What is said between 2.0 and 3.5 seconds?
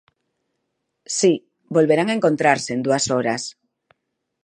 a encontrarse en dúas horas.